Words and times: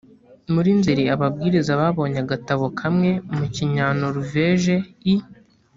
muri 0.53 0.69
nzeri 0.79 1.03
ababwiriza 1.15 1.71
babonye 1.81 2.17
agatabo 2.25 2.65
kamwe 2.79 3.09
mu 3.35 3.45
kinyanoruveje 3.55 4.75
i 5.13 5.15